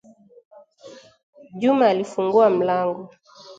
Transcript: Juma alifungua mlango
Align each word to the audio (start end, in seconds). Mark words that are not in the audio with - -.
Juma 1.59 1.87
alifungua 1.89 2.49
mlango 2.49 3.11